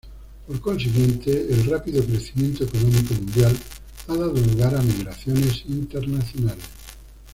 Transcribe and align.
Por 0.47 0.59
consiguiente, 0.61 1.29
el 1.51 1.65
rápido 1.65 2.03
crecimiento 2.03 2.63
económico 2.63 3.13
mundial 3.13 3.55
ha 4.07 4.15
dado 4.15 4.33
lugar 4.33 4.73
a 4.75 4.81
migraciones 4.81 5.63
internacionales. 5.67 6.63